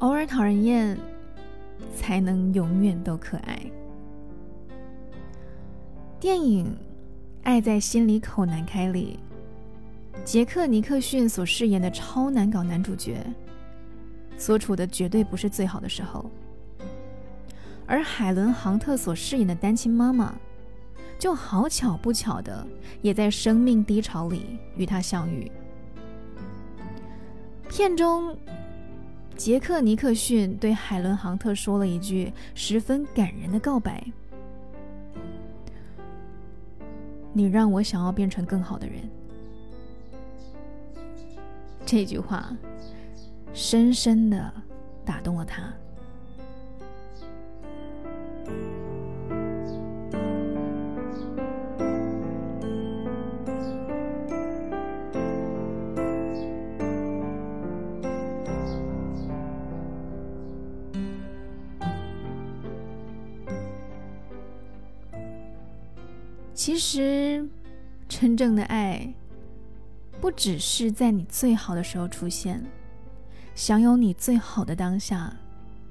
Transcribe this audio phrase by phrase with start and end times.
[0.00, 0.96] 偶尔讨人厌，
[1.96, 3.58] 才能永远都可爱。
[6.20, 6.66] 电影
[7.42, 9.18] 《爱在心里口难开》里，
[10.24, 13.26] 杰克·尼克逊所饰演的超难搞男主角，
[14.36, 16.24] 所处的绝对不是最好的时候；
[17.84, 20.32] 而海伦·杭特所饰演的单亲妈妈，
[21.18, 22.64] 就好巧不巧的，
[23.02, 25.50] 也在生命低潮里与他相遇。
[27.68, 28.36] 片中，
[29.38, 34.04] 杰克·尼克逊对海伦·杭特说了一句十分感人的告白
[37.32, 38.96] ：“你让我想要变成更好的人。”
[41.86, 42.52] 这句话
[43.54, 44.52] 深深的
[45.04, 45.72] 打动了他。
[66.58, 67.48] 其实，
[68.08, 69.14] 真正的爱，
[70.20, 72.60] 不只是在你最好的时候出现，
[73.54, 75.32] 享有你最好的当下，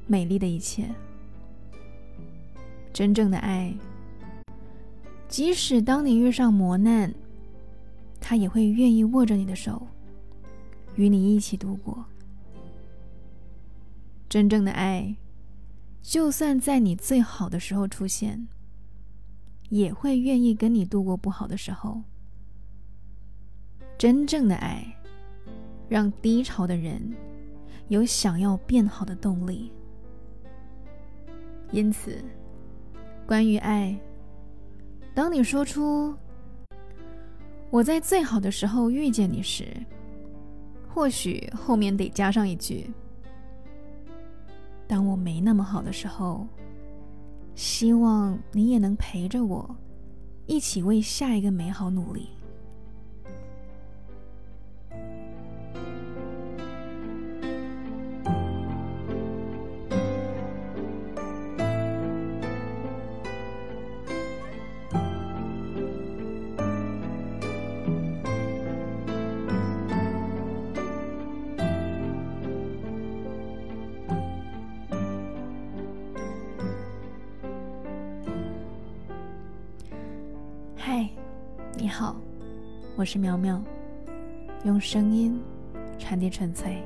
[0.08, 0.94] 美丽的一切。
[2.92, 3.74] 真正的爱，
[5.30, 7.14] 即使当你遇上磨难，
[8.20, 9.88] 他也会愿意握着你的手，
[10.98, 12.04] 与你一起度过。
[14.28, 15.16] 真正的爱，
[16.02, 18.50] 就算在你最好的时候出现。
[19.70, 22.02] 也会愿意跟你度过不好的时候。
[23.98, 24.86] 真正的爱，
[25.90, 27.02] 让低潮的人
[27.88, 29.72] 有想要变好的动力。
[31.72, 32.24] 因此，
[33.26, 33.98] 关于爱，
[35.14, 36.16] 当你说出
[37.70, 39.66] “我在最好的时候遇见你”时，
[40.88, 42.90] 或许后面得加上一句
[44.88, 46.48] ：“当我没那么好的时候。”
[47.58, 49.76] 希望你也能陪着我，
[50.46, 52.30] 一起为下一个美好努力。
[80.90, 81.06] 嗨，
[81.78, 82.16] 你好，
[82.96, 83.62] 我是苗苗，
[84.64, 85.38] 用声音
[86.00, 86.82] 传递纯粹。